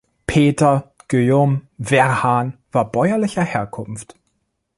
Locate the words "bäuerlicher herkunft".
2.91-4.15